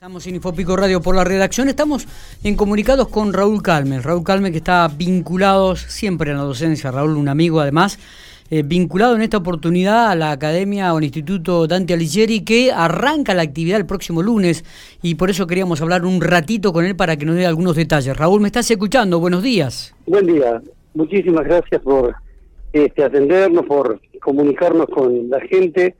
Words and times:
Estamos 0.00 0.26
en 0.26 0.36
Infopico 0.36 0.76
Radio 0.76 1.02
por 1.02 1.14
la 1.14 1.24
redacción, 1.24 1.68
estamos 1.68 2.08
en 2.42 2.56
comunicados 2.56 3.08
con 3.08 3.34
Raúl 3.34 3.62
Calme, 3.62 4.00
Raúl 4.00 4.24
Calme 4.24 4.50
que 4.50 4.56
está 4.56 4.88
vinculado 4.88 5.76
siempre 5.76 6.30
en 6.30 6.38
la 6.38 6.44
docencia, 6.44 6.90
Raúl 6.90 7.18
un 7.18 7.28
amigo 7.28 7.60
además, 7.60 7.98
eh, 8.50 8.62
vinculado 8.62 9.14
en 9.14 9.20
esta 9.20 9.36
oportunidad 9.36 10.10
a 10.10 10.14
la 10.14 10.30
Academia 10.30 10.94
o 10.94 10.96
al 10.96 11.04
Instituto 11.04 11.66
Dante 11.66 11.92
Alighieri 11.92 12.46
que 12.46 12.72
arranca 12.72 13.34
la 13.34 13.42
actividad 13.42 13.78
el 13.78 13.84
próximo 13.84 14.22
lunes 14.22 14.64
y 15.02 15.16
por 15.16 15.28
eso 15.28 15.46
queríamos 15.46 15.82
hablar 15.82 16.06
un 16.06 16.22
ratito 16.22 16.72
con 16.72 16.86
él 16.86 16.96
para 16.96 17.18
que 17.18 17.26
nos 17.26 17.36
dé 17.36 17.44
algunos 17.44 17.76
detalles. 17.76 18.16
Raúl, 18.16 18.40
¿me 18.40 18.48
estás 18.48 18.70
escuchando? 18.70 19.20
Buenos 19.20 19.42
días. 19.42 19.94
Buen 20.06 20.24
día, 20.24 20.62
muchísimas 20.94 21.44
gracias 21.44 21.82
por 21.82 22.14
este, 22.72 23.04
atendernos, 23.04 23.66
por 23.66 24.00
comunicarnos 24.22 24.86
con 24.86 25.28
la 25.28 25.40
gente 25.40 25.94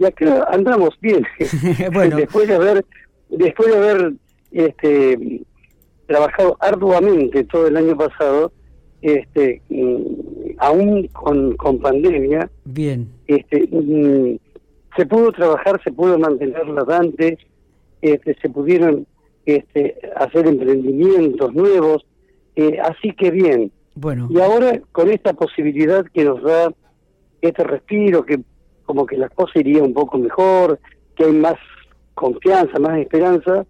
y 0.00 0.04
acá 0.04 0.48
andamos 0.50 0.98
bien, 1.00 1.24
bueno. 1.92 2.16
después 2.16 2.48
de 2.48 2.56
haber 2.56 2.84
después 3.28 3.70
de 3.70 3.76
haber 3.76 4.12
este, 4.52 5.42
trabajado 6.06 6.56
arduamente 6.60 7.44
todo 7.44 7.66
el 7.66 7.76
año 7.76 7.96
pasado, 7.96 8.52
este, 9.02 9.62
mm, 9.68 10.56
aún 10.58 11.08
con, 11.08 11.56
con 11.56 11.78
pandemia, 11.78 12.50
bien, 12.64 13.08
este, 13.26 13.68
mm, 13.70 14.38
se 14.96 15.06
pudo 15.06 15.32
trabajar, 15.32 15.80
se 15.84 15.92
pudo 15.92 16.18
mantener 16.18 16.66
la 16.68 16.84
Dante, 16.84 17.38
este, 18.00 18.34
se 18.40 18.48
pudieron 18.48 19.06
este, 19.44 19.96
hacer 20.16 20.46
emprendimientos 20.46 21.54
nuevos, 21.54 22.04
eh, 22.56 22.78
así 22.82 23.12
que 23.12 23.30
bien. 23.30 23.70
Bueno. 23.94 24.28
Y 24.30 24.40
ahora 24.40 24.80
con 24.92 25.10
esta 25.10 25.32
posibilidad 25.34 26.04
que 26.06 26.24
nos 26.24 26.42
da 26.42 26.72
este 27.42 27.64
respiro, 27.64 28.24
que 28.24 28.40
como 28.84 29.06
que 29.06 29.16
la 29.16 29.28
cosa 29.28 29.58
iría 29.58 29.82
un 29.82 29.94
poco 29.94 30.18
mejor, 30.18 30.78
que 31.16 31.24
hay 31.24 31.32
más 31.32 31.56
confianza, 32.16 32.78
más 32.80 32.98
esperanza, 32.98 33.64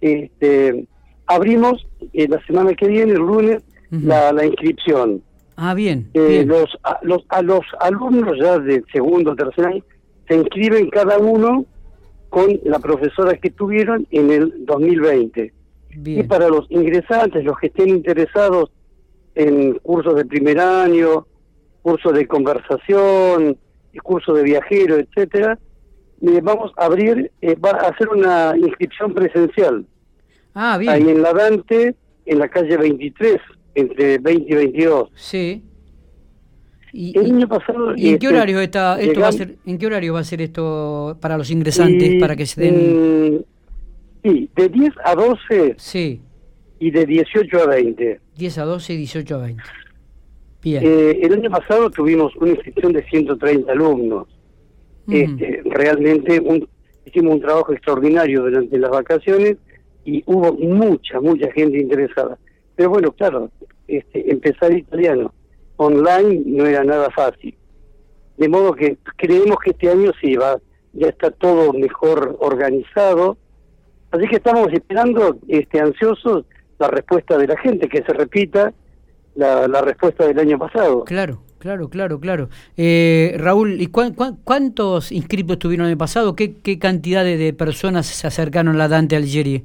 este, 0.00 0.86
abrimos 1.26 1.86
eh, 2.12 2.28
la 2.28 2.44
semana 2.44 2.74
que 2.74 2.88
viene, 2.88 3.12
el 3.12 3.18
lunes, 3.18 3.62
la, 3.90 4.32
la, 4.32 4.44
inscripción. 4.44 5.22
Ah, 5.56 5.72
bien. 5.72 6.10
Eh, 6.14 6.44
Los, 6.46 6.76
a, 6.82 6.98
los, 7.02 7.24
a 7.28 7.40
los 7.40 7.62
alumnos 7.80 8.36
ya 8.38 8.58
de 8.58 8.82
segundo 8.92 9.32
o 9.32 9.36
tercer 9.36 9.66
año 9.66 9.84
se 10.28 10.34
inscriben 10.34 10.90
cada 10.90 11.18
uno 11.18 11.64
con 12.28 12.58
la 12.64 12.80
profesora 12.80 13.36
que 13.36 13.50
tuvieron 13.50 14.06
en 14.10 14.30
el 14.32 14.66
2020. 14.66 15.52
Bien. 15.96 16.20
Y 16.20 16.22
para 16.24 16.48
los 16.48 16.66
ingresantes, 16.70 17.44
los 17.44 17.56
que 17.58 17.68
estén 17.68 17.90
interesados 17.90 18.72
en 19.36 19.74
cursos 19.74 20.16
de 20.16 20.24
primer 20.24 20.58
año, 20.58 21.26
cursos 21.82 22.12
de 22.14 22.26
conversación, 22.26 23.56
cursos 24.02 24.36
de 24.36 24.42
viajero, 24.42 24.96
etcétera, 24.96 25.56
vamos 26.20 26.72
a 26.76 26.86
abrir, 26.86 27.30
eh, 27.40 27.54
va 27.56 27.70
a 27.70 27.88
hacer 27.88 28.08
una 28.08 28.54
inscripción 28.56 29.12
presencial. 29.12 29.86
Ah, 30.54 30.78
bien. 30.78 30.92
Ahí 30.92 31.08
en 31.08 31.22
la 31.22 31.32
Dante, 31.32 31.94
en 32.26 32.38
la 32.38 32.48
calle 32.48 32.76
23, 32.76 33.40
entre 33.74 34.18
20 34.18 34.52
y 34.52 34.54
22. 34.54 35.10
Sí. 35.14 35.62
Y, 36.92 37.18
el 37.18 37.32
año 37.32 37.48
pasado... 37.48 37.94
¿Y 37.96 38.10
en 38.10 38.18
qué 38.18 38.26
este, 38.26 38.36
horario 38.36 38.60
está, 38.60 39.00
esto 39.00 39.20
va 39.20 39.28
a 39.28 39.32
ser, 39.32 39.56
en 39.66 39.78
qué 39.78 39.86
horario 39.86 40.14
va 40.14 40.20
a 40.20 40.24
ser 40.24 40.40
esto 40.40 41.18
para 41.20 41.36
los 41.36 41.50
ingresantes, 41.50 42.20
para 42.20 42.36
que 42.36 42.46
se 42.46 42.60
den... 42.60 43.44
Sí, 44.22 44.48
de 44.54 44.68
10 44.68 44.94
a 45.04 45.14
12. 45.14 45.74
Sí. 45.76 46.20
Y 46.78 46.90
de 46.90 47.04
18 47.04 47.62
a 47.62 47.66
20. 47.66 48.20
10 48.36 48.58
a 48.58 48.64
12 48.64 48.92
y 48.94 48.96
18 48.96 49.34
a 49.34 49.38
20. 49.38 49.62
Bien. 50.62 50.82
Eh, 50.82 51.18
el 51.22 51.32
año 51.34 51.50
pasado 51.50 51.90
tuvimos 51.90 52.34
una 52.36 52.52
inscripción 52.52 52.92
de 52.92 53.02
130 53.02 53.70
alumnos. 53.70 54.28
Este, 55.08 55.62
realmente 55.64 56.40
un, 56.40 56.66
hicimos 57.04 57.34
un 57.34 57.40
trabajo 57.40 57.72
extraordinario 57.72 58.42
durante 58.42 58.78
las 58.78 58.90
vacaciones 58.90 59.56
y 60.04 60.22
hubo 60.26 60.52
mucha, 60.54 61.20
mucha 61.20 61.50
gente 61.52 61.78
interesada. 61.78 62.38
Pero 62.76 62.90
bueno, 62.90 63.12
claro, 63.12 63.50
este, 63.86 64.30
empezar 64.30 64.72
italiano 64.72 65.32
online 65.76 66.42
no 66.46 66.66
era 66.66 66.84
nada 66.84 67.10
fácil. 67.10 67.54
De 68.36 68.48
modo 68.48 68.74
que 68.74 68.98
creemos 69.16 69.58
que 69.62 69.70
este 69.70 69.90
año 69.90 70.10
sí 70.20 70.34
va, 70.36 70.58
ya 70.92 71.08
está 71.08 71.30
todo 71.30 71.72
mejor 71.72 72.36
organizado. 72.40 73.36
Así 74.10 74.26
que 74.28 74.36
estamos 74.36 74.72
esperando, 74.72 75.38
este, 75.48 75.80
ansiosos, 75.80 76.44
la 76.78 76.88
respuesta 76.88 77.36
de 77.38 77.46
la 77.46 77.56
gente, 77.58 77.88
que 77.88 78.02
se 78.02 78.12
repita 78.12 78.72
la, 79.34 79.68
la 79.68 79.82
respuesta 79.82 80.26
del 80.26 80.38
año 80.38 80.58
pasado. 80.58 81.04
Claro. 81.04 81.40
Claro, 81.64 81.88
claro, 81.88 82.20
claro. 82.20 82.50
Eh, 82.76 83.36
Raúl, 83.38 83.80
¿y 83.80 83.86
cuántos 83.86 85.10
inscritos 85.10 85.58
tuvieron 85.58 85.86
en 85.86 85.92
el 85.92 85.96
pasado? 85.96 86.36
¿Qué, 86.36 86.56
qué 86.62 86.78
cantidad 86.78 87.24
de, 87.24 87.54
personas 87.54 88.04
se 88.04 88.26
acercaron 88.26 88.74
a 88.74 88.76
la 88.76 88.86
Dante 88.86 89.16
Algerie? 89.16 89.64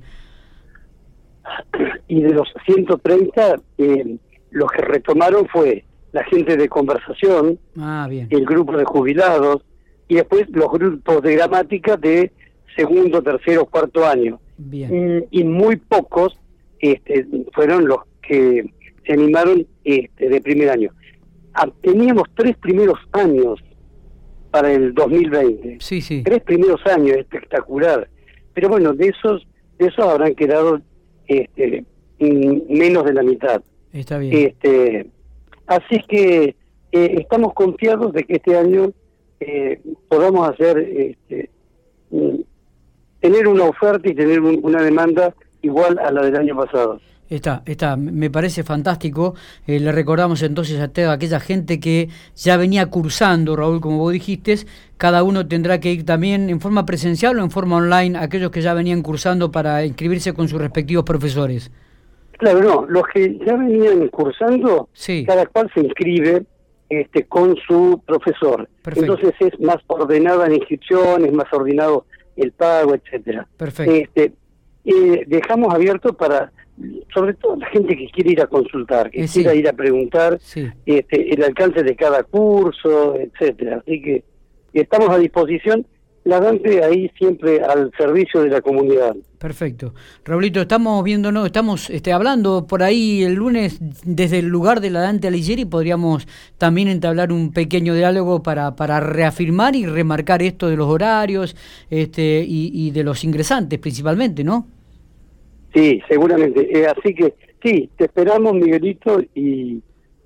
Y 2.07 2.21
de 2.21 2.33
los 2.33 2.47
130, 2.65 3.55
eh, 3.79 4.15
los 4.51 4.71
que 4.71 4.81
retomaron 4.81 5.45
fue 5.49 5.83
la 6.13 6.23
gente 6.23 6.55
de 6.55 6.69
conversación, 6.69 7.59
ah, 7.77 8.07
bien. 8.09 8.27
el 8.29 8.45
grupo 8.45 8.77
de 8.77 8.85
jubilados 8.85 9.65
y 10.07 10.15
después 10.15 10.47
los 10.51 10.71
grupos 10.71 11.21
de 11.21 11.35
gramática 11.35 11.97
de 11.97 12.31
segundo, 12.77 13.21
tercero, 13.21 13.65
cuarto 13.65 14.07
año. 14.07 14.39
Bien. 14.57 15.27
Y, 15.31 15.41
y 15.41 15.43
muy 15.43 15.75
pocos 15.75 16.39
este, 16.79 17.27
fueron 17.51 17.89
los 17.89 17.99
que 18.21 18.71
se 19.05 19.11
animaron 19.11 19.67
este, 19.83 20.29
de 20.29 20.39
primer 20.39 20.69
año. 20.69 20.91
Ah, 21.53 21.67
teníamos 21.81 22.23
tres 22.35 22.55
primeros 22.57 22.99
años 23.11 23.59
para 24.51 24.71
el 24.71 24.93
2020. 24.93 25.77
Sí, 25.79 26.01
sí. 26.01 26.23
Tres 26.23 26.41
primeros 26.43 26.85
años, 26.85 27.17
espectacular. 27.17 28.09
Pero 28.53 28.69
bueno, 28.69 28.93
de 28.93 29.07
esos, 29.07 29.47
de 29.77 29.87
esos 29.87 30.05
habrán 30.05 30.35
quedado 30.35 30.81
este, 31.27 31.85
menos 32.19 33.05
de 33.05 33.13
la 33.13 33.23
mitad. 33.23 33.61
Está 33.93 34.17
bien. 34.17 34.33
Este, 34.35 35.07
así 35.67 36.01
que 36.07 36.55
eh, 36.91 37.15
estamos 37.19 37.53
confiados 37.53 38.13
de 38.13 38.23
que 38.23 38.33
este 38.35 38.57
año 38.57 38.91
eh, 39.39 39.81
podamos 40.07 40.49
hacer, 40.49 40.77
este, 40.79 41.49
tener 43.19 43.47
una 43.47 43.65
oferta 43.65 44.09
y 44.09 44.15
tener 44.15 44.41
una 44.41 44.81
demanda 44.81 45.33
igual 45.61 45.99
a 45.99 46.11
la 46.11 46.23
del 46.23 46.35
año 46.35 46.55
pasado. 46.55 46.99
Está, 47.29 47.61
está, 47.65 47.95
me 47.95 48.31
parece 48.31 48.63
fantástico. 48.63 49.35
Eh, 49.67 49.79
le 49.79 49.91
recordamos 49.91 50.41
entonces 50.41 50.79
a 50.79 50.87
toda 50.87 51.13
aquella 51.13 51.39
gente 51.39 51.79
que 51.79 52.09
ya 52.35 52.57
venía 52.57 52.87
cursando, 52.87 53.55
Raúl, 53.55 53.81
como 53.81 53.99
vos 53.99 54.11
dijiste, 54.11 54.55
cada 54.97 55.21
uno 55.23 55.47
tendrá 55.47 55.79
que 55.79 55.91
ir 55.91 56.05
también 56.05 56.49
en 56.49 56.59
forma 56.59 56.85
presencial 56.85 57.37
o 57.39 57.43
en 57.43 57.51
forma 57.51 57.77
online, 57.77 58.17
aquellos 58.17 58.49
que 58.49 58.61
ya 58.61 58.73
venían 58.73 59.03
cursando 59.03 59.51
para 59.51 59.85
inscribirse 59.85 60.33
con 60.33 60.47
sus 60.47 60.59
respectivos 60.59 61.05
profesores. 61.05 61.71
Claro, 62.39 62.61
no, 62.61 62.85
los 62.87 63.03
que 63.13 63.37
ya 63.45 63.55
venían 63.55 64.07
cursando, 64.07 64.89
sí. 64.93 65.25
cada 65.27 65.45
cual 65.45 65.69
se 65.73 65.81
inscribe 65.81 66.45
este, 66.89 67.25
con 67.25 67.55
su 67.67 68.01
profesor. 68.05 68.67
Perfecto. 68.81 69.13
Entonces 69.13 69.35
es 69.53 69.59
más 69.59 69.77
ordenada 69.87 70.47
la 70.47 70.55
inscripción, 70.55 71.25
es 71.25 71.33
más 71.33 71.51
ordenado 71.51 72.05
el 72.37 72.51
pago, 72.53 72.95
etcétera. 72.95 73.47
Perfecto. 73.57 73.93
Este, 73.93 74.33
eh, 74.85 75.25
dejamos 75.27 75.73
abierto 75.73 76.13
para 76.13 76.51
sobre 77.13 77.33
todo 77.35 77.55
la 77.57 77.67
gente 77.67 77.95
que 77.95 78.07
quiere 78.09 78.31
ir 78.31 78.41
a 78.41 78.47
consultar, 78.47 79.09
que 79.11 79.23
Eh, 79.23 79.27
quiera 79.31 79.51
sí. 79.51 79.57
ir 79.59 79.67
a 79.67 79.73
preguntar 79.73 80.37
Sí. 80.41 80.67
este, 80.85 81.33
el 81.33 81.43
alcance 81.43 81.83
de 81.83 81.95
cada 81.95 82.23
curso, 82.23 83.15
etcétera. 83.15 83.81
Así 83.85 84.01
que 84.01 84.23
estamos 84.73 85.09
a 85.09 85.17
disposición, 85.17 85.85
la 86.25 86.39
Dante 86.39 86.83
ahí 86.83 87.09
siempre 87.17 87.61
al 87.61 87.91
servicio 87.97 88.41
de 88.41 88.49
la 88.49 88.61
comunidad. 88.61 89.15
Perfecto. 89.39 89.93
Raulito, 90.25 90.61
estamos 90.61 91.01
viéndonos, 91.03 91.45
estamos 91.45 91.89
este, 91.89 92.11
hablando 92.11 92.67
por 92.67 92.83
ahí 92.83 93.23
el 93.23 93.35
lunes 93.35 93.79
desde 94.05 94.39
el 94.39 94.47
lugar 94.47 94.81
de 94.81 94.89
la 94.89 94.99
Dante 94.99 95.27
Alighieri, 95.29 95.63
podríamos 95.65 96.27
también 96.57 96.89
entablar 96.89 97.31
un 97.31 97.51
pequeño 97.53 97.93
diálogo 97.95 98.43
para, 98.43 98.75
para 98.75 98.99
reafirmar 98.99 99.75
y 99.77 99.85
remarcar 99.85 100.41
esto 100.43 100.67
de 100.67 100.75
los 100.75 100.87
horarios 100.87 101.55
este, 101.89 102.43
y, 102.45 102.69
y 102.73 102.91
de 102.91 103.03
los 103.05 103.23
ingresantes 103.23 103.79
principalmente, 103.79 104.43
¿no? 104.43 104.67
Sí, 105.73 106.01
seguramente. 106.07 106.67
Eh, 106.77 106.87
así 106.87 107.13
que 107.13 107.35
sí, 107.63 107.89
te 107.97 108.05
esperamos, 108.05 108.53
Miguelito, 108.53 109.21
y, 109.35 109.81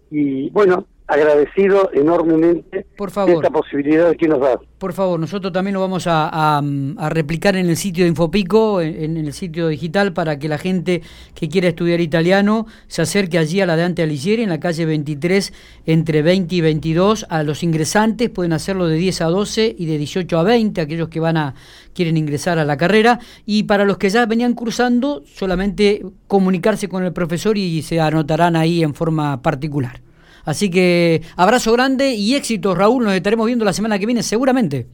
y 0.10 0.50
bueno, 0.52 0.88
agradecido 1.08 1.90
enormemente 1.94 2.86
Por 2.98 3.10
de 3.10 3.14
favor. 3.14 3.36
esta 3.46 3.50
posibilidad 3.50 4.16
que 4.16 4.28
nos 4.28 4.40
das. 4.40 4.58
Por 4.78 4.94
favor, 4.94 5.20
nosotros 5.20 5.54
también 5.54 5.74
lo 5.76 5.80
vamos 5.82 6.08
a, 6.08 6.30
a- 6.32 6.62
a 6.98 7.10
replicar 7.10 7.56
en 7.56 7.68
el 7.70 7.78
sitio 7.78 8.04
de 8.04 8.10
Infopico, 8.10 8.82
en, 8.82 9.18
en 9.18 9.26
el 9.26 9.34
sitio 9.34 9.68
digital, 9.70 10.12
para 10.14 10.40
que 10.40 10.50
la 10.50 10.58
gente 10.58 11.02
que 11.36 11.48
quiera 11.48 11.70
estudiar 11.70 12.02
italiano 12.02 12.66
se 12.88 13.02
acerque 13.02 13.38
allí 13.38 13.62
a 13.62 13.66
la 13.66 13.76
Dante 13.78 14.04
Alighieri, 14.04 14.44
en 14.44 14.50
la 14.50 14.60
calle 14.60 14.86
23, 14.86 15.54
entre 15.86 16.22
20 16.22 16.56
y 16.56 16.62
22. 16.62 17.26
A 17.30 17.44
los 17.44 17.64
ingresantes 17.64 18.30
pueden 18.30 18.52
hacerlo 18.54 18.88
de 18.88 18.96
10 18.98 19.22
a 19.22 19.26
12 19.26 19.76
y 19.78 19.86
de 19.86 19.98
18 19.98 20.38
a 20.38 20.44
20, 20.44 20.82
aquellos 20.82 21.10
que 21.10 21.20
van 21.20 21.38
a 21.38 21.54
quieren 21.94 22.18
ingresar 22.18 22.60
a 22.60 22.66
la 22.66 22.76
carrera. 22.76 23.20
Y 23.46 23.64
para 23.64 23.86
los 23.86 23.98
que 23.98 24.10
ya 24.10 24.26
venían 24.26 24.54
cursando, 24.54 25.24
solamente 25.26 26.02
comunicarse 26.28 26.90
con 26.90 27.04
el 27.06 27.14
profesor 27.14 27.58
y 27.58 27.82
se 27.84 28.02
anotarán 28.02 28.56
ahí 28.56 28.84
en 28.84 28.94
forma 28.94 29.42
particular. 29.42 30.02
Así 30.46 30.70
que 30.70 31.22
abrazo 31.36 31.72
grande 31.72 32.14
y 32.14 32.36
éxito, 32.36 32.76
Raúl. 32.76 33.04
Nos 33.04 33.14
estaremos 33.14 33.46
viendo 33.46 33.66
la 33.66 33.74
semana 33.74 33.98
que 34.00 34.06
viene, 34.06 34.24
seguramente. 34.24 34.88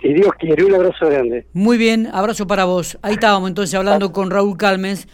Si 0.00 0.12
Dios 0.12 0.30
quiere, 0.38 0.64
un 0.64 0.74
abrazo 0.74 1.06
grande. 1.06 1.46
Muy 1.52 1.78
bien, 1.78 2.08
abrazo 2.12 2.46
para 2.46 2.64
vos. 2.64 2.98
Ahí 3.02 3.14
estábamos 3.14 3.48
entonces 3.48 3.74
hablando 3.74 4.12
con 4.12 4.30
Raúl 4.30 4.56
Calmes, 4.56 5.06